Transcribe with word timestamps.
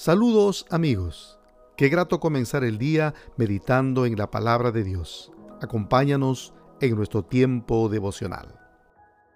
Saludos 0.00 0.64
amigos. 0.70 1.40
Qué 1.76 1.88
grato 1.88 2.20
comenzar 2.20 2.62
el 2.62 2.78
día 2.78 3.14
meditando 3.36 4.06
en 4.06 4.16
la 4.16 4.30
palabra 4.30 4.70
de 4.70 4.84
Dios. 4.84 5.32
Acompáñanos 5.60 6.54
en 6.80 6.94
nuestro 6.94 7.24
tiempo 7.24 7.88
devocional. 7.88 8.46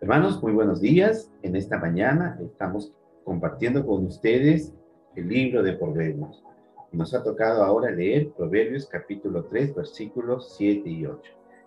Hermanos, 0.01 0.40
muy 0.40 0.53
buenos 0.53 0.80
días. 0.80 1.33
En 1.43 1.56
esta 1.56 1.80
mañana 1.80 2.38
estamos 2.40 2.93
compartiendo 3.25 3.85
con 3.85 4.06
ustedes 4.06 4.72
el 5.17 5.29
libro 5.29 5.64
de 5.64 5.72
Proverbios. 5.72 6.45
Nos 6.92 7.12
ha 7.12 7.24
tocado 7.24 7.64
ahora 7.64 7.90
leer 7.90 8.30
Proverbios 8.30 8.86
capítulo 8.86 9.46
3, 9.46 9.74
versículos 9.74 10.54
7 10.56 10.88
y 10.88 11.06
8. 11.06 11.20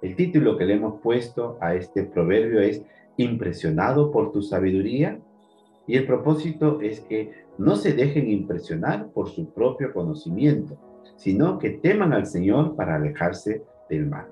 El 0.04 0.16
título 0.16 0.57
que 0.57 0.64
le 0.64 0.75
hemos 0.75 1.02
puesto 1.02 1.57
a 1.59 1.75
este 1.75 2.05
proverbio 2.05 2.62
es 2.62 2.82
Impresionado 3.18 4.09
por 4.09 4.32
tu 4.32 4.41
sabiduría. 4.41 5.20
Y 5.88 5.98
el 5.98 6.08
propósito 6.08 6.82
es 6.82 7.02
que 7.02 7.32
no 7.58 7.76
se 7.76 7.94
dejen 7.94 8.28
impresionar 8.28 9.10
por 9.10 9.30
su 9.30 9.54
propio 9.54 9.94
conocimiento, 9.94 10.78
sino 11.16 11.59
que 11.59 11.72
teman 11.72 12.14
al 12.14 12.26
Señor 12.26 12.76
para 12.76 12.96
alejarse 12.96 13.64
del 13.90 14.08
mal. 14.08 14.28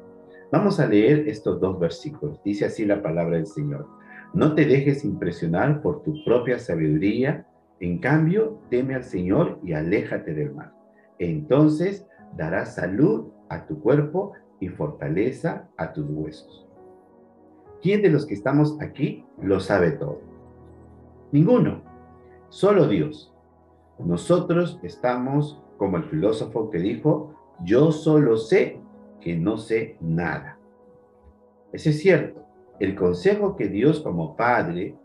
Vamos 0.52 0.80
a 0.80 0.88
leer 0.88 1.28
estos 1.28 1.60
dos 1.60 1.80
versículos. 1.80 2.42
Dice 2.44 2.66
así 2.66 2.86
la 2.86 3.02
palabra 3.02 3.38
del 3.38 3.48
Señor. 3.48 3.88
No 4.34 4.56
te 4.56 4.66
dejes 4.66 5.04
impresionar 5.04 5.82
por 5.82 6.04
tu 6.04 6.24
propia 6.24 6.60
sabiduría, 6.60 7.48
en 7.80 8.00
cambio, 8.00 8.60
teme 8.70 8.96
al 8.96 9.04
Señor 9.04 9.60
y 9.64 9.74
aléjate 9.74 10.34
del 10.34 10.54
mal. 10.54 10.72
Entonces 11.20 12.08
darás 12.36 12.76
salud 12.76 13.28
a 13.50 13.66
tu 13.66 13.80
cuerpo 13.80 14.34
y 14.60 14.70
fortaleza 14.70 15.70
a 15.78 15.94
tus 15.94 16.06
huesos. 16.10 16.68
¿Quién 17.82 18.02
de 18.02 18.10
los 18.10 18.26
que 18.26 18.34
estamos 18.34 18.78
aquí 18.80 19.26
lo 19.42 19.60
sabe 19.60 19.92
todo? 19.92 20.33
Ninguno. 21.34 21.82
Solo 22.50 22.88
Dios. 22.88 23.34
Nosotros 23.98 24.80
estamos 24.84 25.60
como 25.78 25.98
el 25.98 26.04
filósofo 26.04 26.70
que 26.70 26.78
dijo, 26.78 27.34
yo 27.64 27.92
solo 27.92 28.38
sé 28.38 28.80
que 29.20 29.36
no 29.36 29.58
sé 29.58 29.98
nada. 30.00 30.60
Ese 31.72 31.90
es 31.90 32.00
cierto. 32.02 32.46
El 32.80 32.94
consejo 32.94 33.56
que 33.56 33.68
Dios 33.68 34.02
como 34.02 34.36
Padre 34.36 34.96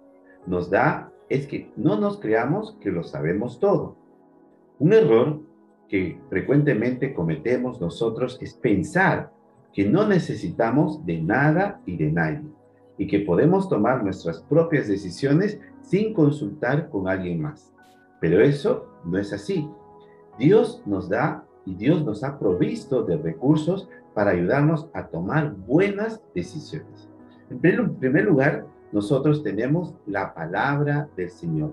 nos 0.47 0.69
da 0.69 1.11
es 1.31 1.47
que 1.47 1.73
no 1.77 1.99
nos 1.99 2.19
creamos 2.19 2.77
que 2.79 2.91
lo 2.91 3.05
sabemos 3.05 3.59
todo. 3.59 3.97
Un 4.79 4.93
error 4.93 5.41
que 5.89 6.21
frecuentemente 6.29 7.15
cometemos 7.15 7.81
nosotros 7.81 8.37
es 8.43 8.53
pensar 8.53 9.33
que 9.73 9.87
no 9.87 10.07
necesitamos 10.07 11.07
de 11.07 11.23
nada 11.23 11.81
y 11.87 11.97
de 11.97 12.13
nadie 12.13 12.43
y 12.99 13.07
que 13.07 13.21
podemos 13.21 13.69
tomar 13.69 14.03
nuestras 14.05 14.41
propias 14.43 14.89
decisiones 14.89 15.59
sin 15.89 16.13
consultar 16.13 16.89
con 16.91 17.09
alguien 17.09 17.41
más. 17.41 17.73
Pero 18.21 18.41
eso 18.41 18.87
no 19.05 19.19
es 19.19 19.33
así. 19.33 19.69
Dios 20.39 20.83
nos 20.87 21.09
da 21.09 21.45
y 21.65 21.75
Dios 21.75 22.05
nos 22.05 22.23
ha 22.25 22.39
provisto 22.39 23.03
de 23.03 23.17
recursos 23.17 23.89
para 24.15 24.31
ayudarnos 24.31 24.89
a 24.95 25.07
tomar 25.07 25.55
buenas 25.55 26.21
decisiones. 26.35 27.09
En 27.51 27.59
primer 27.61 28.25
lugar, 28.25 28.67
nosotros 28.93 29.43
tenemos 29.43 29.95
la 30.07 30.35
palabra 30.35 31.09
del 31.17 31.31
Señor 31.31 31.73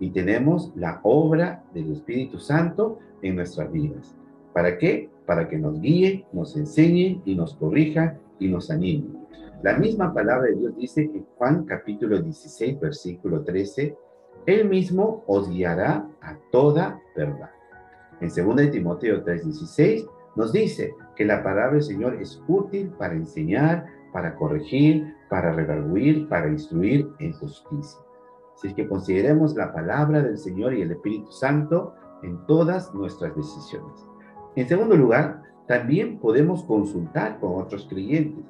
y 0.00 0.10
tenemos 0.10 0.72
la 0.74 1.00
obra 1.02 1.62
del 1.72 1.92
Espíritu 1.92 2.38
Santo 2.38 2.98
en 3.22 3.36
nuestras 3.36 3.70
vidas. 3.70 4.14
¿Para 4.52 4.78
qué? 4.78 5.10
Para 5.26 5.48
que 5.48 5.58
nos 5.58 5.80
guíe, 5.80 6.26
nos 6.32 6.56
enseñe 6.56 7.22
y 7.24 7.34
nos 7.34 7.54
corrija 7.54 8.18
y 8.38 8.48
nos 8.48 8.70
anime. 8.70 9.04
La 9.64 9.78
misma 9.78 10.12
palabra 10.12 10.48
de 10.48 10.56
Dios 10.56 10.76
dice 10.76 11.00
en 11.04 11.24
Juan 11.38 11.64
capítulo 11.64 12.20
16, 12.20 12.80
versículo 12.80 13.44
13, 13.44 13.96
Él 14.44 14.68
mismo 14.68 15.24
os 15.26 15.48
guiará 15.48 16.06
a 16.20 16.36
toda 16.52 17.00
verdad. 17.16 17.48
En 18.20 18.28
2 18.28 18.70
Timoteo 18.70 19.24
3:16 19.24 20.06
nos 20.36 20.52
dice 20.52 20.94
que 21.16 21.24
la 21.24 21.42
palabra 21.42 21.72
del 21.72 21.82
Señor 21.82 22.16
es 22.16 22.42
útil 22.46 22.90
para 22.98 23.14
enseñar, 23.14 23.86
para 24.12 24.34
corregir, 24.36 25.14
para 25.30 25.52
redarguir, 25.52 26.28
para 26.28 26.48
instruir 26.48 27.08
en 27.18 27.32
justicia. 27.32 28.00
Así 28.54 28.68
es 28.68 28.74
que 28.74 28.86
consideremos 28.86 29.56
la 29.56 29.72
palabra 29.72 30.20
del 30.20 30.36
Señor 30.36 30.74
y 30.74 30.82
el 30.82 30.90
Espíritu 30.90 31.32
Santo 31.32 31.94
en 32.22 32.36
todas 32.44 32.94
nuestras 32.94 33.34
decisiones. 33.34 34.06
En 34.56 34.68
segundo 34.68 34.94
lugar, 34.94 35.40
también 35.66 36.18
podemos 36.18 36.62
consultar 36.64 37.40
con 37.40 37.62
otros 37.62 37.86
creyentes. 37.88 38.44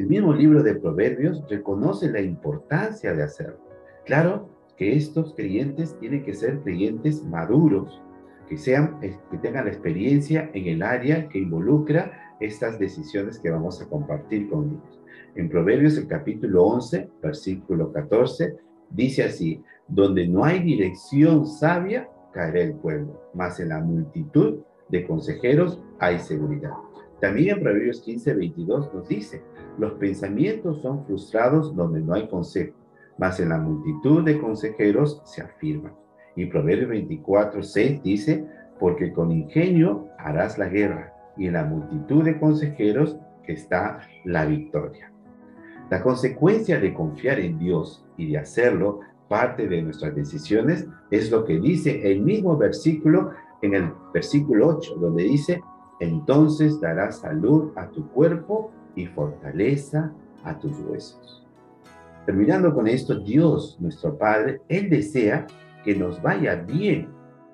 El 0.00 0.06
mismo 0.06 0.32
libro 0.32 0.62
de 0.62 0.76
Proverbios 0.76 1.44
reconoce 1.50 2.10
la 2.10 2.22
importancia 2.22 3.12
de 3.12 3.22
hacerlo. 3.22 3.60
Claro 4.06 4.48
que 4.78 4.96
estos 4.96 5.34
creyentes 5.34 5.94
tienen 6.00 6.24
que 6.24 6.32
ser 6.32 6.60
creyentes 6.60 7.22
maduros, 7.22 8.00
que, 8.48 8.56
sean, 8.56 8.96
eh, 9.02 9.14
que 9.30 9.36
tengan 9.36 9.66
la 9.66 9.72
experiencia 9.72 10.50
en 10.54 10.68
el 10.68 10.82
área 10.82 11.28
que 11.28 11.40
involucra 11.40 12.34
estas 12.40 12.78
decisiones 12.78 13.38
que 13.38 13.50
vamos 13.50 13.82
a 13.82 13.90
compartir 13.90 14.48
con 14.48 14.70
ellos. 14.70 15.02
En 15.34 15.50
Proverbios 15.50 15.98
el 15.98 16.06
capítulo 16.06 16.64
11, 16.64 17.10
versículo 17.22 17.92
14, 17.92 18.56
dice 18.88 19.24
así, 19.24 19.62
donde 19.86 20.26
no 20.26 20.46
hay 20.46 20.60
dirección 20.60 21.46
sabia, 21.46 22.08
caerá 22.32 22.62
el 22.62 22.72
pueblo, 22.72 23.20
mas 23.34 23.60
en 23.60 23.68
la 23.68 23.80
multitud 23.80 24.60
de 24.88 25.06
consejeros 25.06 25.78
hay 25.98 26.18
seguridad. 26.20 26.72
También 27.20 27.56
en 27.56 27.62
Proverbios 27.62 28.00
15, 28.00 28.34
22 28.34 28.94
nos 28.94 29.08
dice, 29.08 29.42
los 29.78 29.92
pensamientos 29.94 30.80
son 30.82 31.04
frustrados 31.04 31.74
donde 31.76 32.00
no 32.00 32.14
hay 32.14 32.28
consejo, 32.28 32.74
mas 33.18 33.40
en 33.40 33.50
la 33.50 33.58
multitud 33.58 34.24
de 34.24 34.38
consejeros 34.38 35.20
se 35.24 35.42
afirman. 35.42 35.92
Y 36.36 36.46
Proverbios 36.46 36.88
24, 36.88 37.62
6 37.62 38.02
dice, 38.02 38.46
porque 38.78 39.12
con 39.12 39.30
ingenio 39.30 40.08
harás 40.18 40.56
la 40.58 40.68
guerra, 40.68 41.14
y 41.36 41.46
en 41.46 41.54
la 41.54 41.64
multitud 41.64 42.24
de 42.24 42.38
consejeros 42.38 43.18
está 43.46 44.00
la 44.24 44.46
victoria. 44.46 45.12
La 45.90 46.02
consecuencia 46.02 46.78
de 46.78 46.94
confiar 46.94 47.40
en 47.40 47.58
Dios 47.58 48.04
y 48.16 48.30
de 48.30 48.38
hacerlo 48.38 49.00
parte 49.28 49.68
de 49.68 49.82
nuestras 49.82 50.14
decisiones 50.14 50.86
es 51.10 51.30
lo 51.30 51.44
que 51.44 51.58
dice 51.58 52.10
el 52.10 52.20
mismo 52.20 52.56
versículo 52.56 53.30
en 53.62 53.74
el 53.74 53.92
versículo 54.12 54.68
8, 54.68 54.96
donde 54.96 55.24
dice, 55.24 55.62
entonces 56.00 56.80
darás 56.80 57.20
salud 57.20 57.72
a 57.76 57.88
tu 57.90 58.08
cuerpo 58.08 58.72
y 58.96 59.06
fortaleza 59.06 60.12
a 60.44 60.58
tus 60.58 60.72
huesos. 60.80 61.46
Terminando 62.26 62.74
con 62.74 62.88
esto, 62.88 63.18
Dios, 63.20 63.76
nuestro 63.80 64.16
Padre, 64.16 64.62
Él 64.68 64.90
desea 64.90 65.46
que 65.84 65.94
nos 65.94 66.20
vaya 66.22 66.56
bien. 66.56 67.08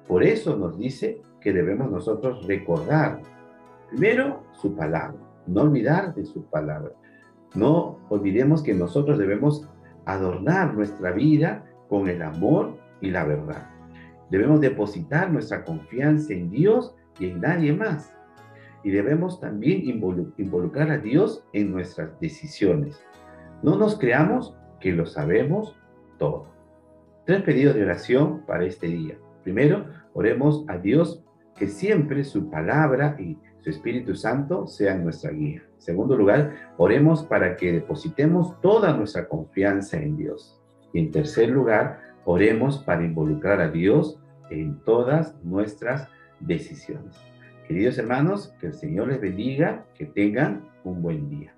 Por 0.06 0.22
eso 0.22 0.56
nos 0.56 0.78
dice 0.78 1.20
que 1.40 1.52
debemos 1.52 1.90
nosotros 1.90 2.46
recordar, 2.46 3.20
primero, 3.90 4.44
su 4.52 4.74
palabra, 4.74 5.18
no 5.46 5.62
olvidar 5.62 6.14
de 6.14 6.24
su 6.24 6.44
palabra. 6.44 6.92
No 7.54 7.98
olvidemos 8.08 8.62
que 8.62 8.74
nosotros 8.74 9.18
debemos 9.18 9.68
adornar 10.04 10.74
nuestra 10.74 11.10
vida 11.12 11.64
con 11.88 12.08
el 12.08 12.22
amor 12.22 12.76
y 13.00 13.10
la 13.10 13.24
verdad. 13.24 13.70
Debemos 14.30 14.60
depositar 14.60 15.32
nuestra 15.32 15.64
confianza 15.64 16.32
en 16.32 16.50
Dios 16.50 16.94
y 17.18 17.30
en 17.30 17.40
nadie 17.40 17.72
más 17.72 18.12
y 18.86 18.90
debemos 18.92 19.40
también 19.40 19.82
involucrar 20.36 20.92
a 20.92 20.98
Dios 20.98 21.44
en 21.52 21.72
nuestras 21.72 22.20
decisiones. 22.20 23.04
No 23.64 23.76
nos 23.76 23.98
creamos 23.98 24.54
que 24.78 24.92
lo 24.92 25.06
sabemos 25.06 25.76
todo. 26.18 26.46
Tres 27.24 27.42
pedidos 27.42 27.74
de 27.74 27.82
oración 27.82 28.46
para 28.46 28.64
este 28.64 28.86
día. 28.86 29.18
Primero, 29.42 29.86
oremos 30.14 30.64
a 30.68 30.78
Dios 30.78 31.20
que 31.56 31.66
siempre 31.66 32.22
su 32.22 32.48
palabra 32.48 33.16
y 33.18 33.36
su 33.58 33.70
Espíritu 33.70 34.14
Santo 34.14 34.68
sean 34.68 35.02
nuestra 35.02 35.32
guía. 35.32 35.64
Segundo 35.78 36.16
lugar, 36.16 36.54
oremos 36.76 37.24
para 37.24 37.56
que 37.56 37.72
depositemos 37.72 38.60
toda 38.60 38.96
nuestra 38.96 39.26
confianza 39.26 39.96
en 39.96 40.16
Dios. 40.16 40.62
Y 40.92 41.00
en 41.00 41.10
tercer 41.10 41.48
lugar, 41.48 42.02
oremos 42.24 42.78
para 42.78 43.04
involucrar 43.04 43.60
a 43.60 43.68
Dios 43.68 44.20
en 44.48 44.78
todas 44.84 45.34
nuestras 45.42 46.08
decisiones. 46.38 47.16
Queridos 47.66 47.98
hermanos, 47.98 48.54
que 48.60 48.68
el 48.68 48.74
Señor 48.74 49.08
les 49.08 49.20
bendiga, 49.20 49.84
que 49.94 50.06
tengan 50.06 50.68
un 50.84 51.02
buen 51.02 51.28
día. 51.28 51.52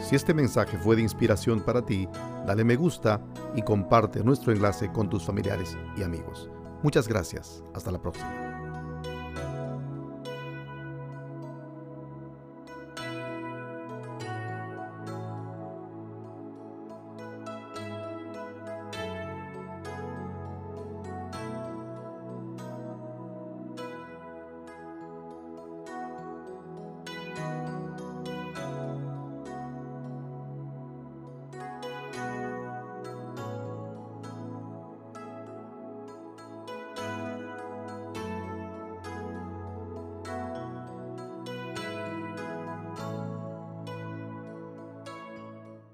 Si 0.00 0.14
este 0.16 0.32
mensaje 0.32 0.78
fue 0.78 0.96
de 0.96 1.02
inspiración 1.02 1.60
para 1.60 1.84
ti, 1.84 2.08
dale 2.46 2.64
me 2.64 2.76
gusta 2.76 3.20
y 3.54 3.62
comparte 3.62 4.22
nuestro 4.22 4.52
enlace 4.52 4.90
con 4.90 5.10
tus 5.10 5.24
familiares 5.24 5.76
y 5.96 6.02
amigos. 6.02 6.50
Muchas 6.82 7.08
gracias. 7.08 7.62
Hasta 7.74 7.90
la 7.90 8.00
próxima. 8.00 8.47